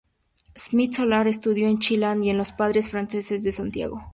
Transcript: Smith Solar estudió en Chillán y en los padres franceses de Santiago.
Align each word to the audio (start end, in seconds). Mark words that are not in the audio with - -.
Smith 0.55 0.95
Solar 0.95 1.27
estudió 1.27 1.67
en 1.67 1.77
Chillán 1.77 2.23
y 2.23 2.31
en 2.31 2.37
los 2.39 2.51
padres 2.51 2.89
franceses 2.89 3.43
de 3.43 3.51
Santiago. 3.51 4.01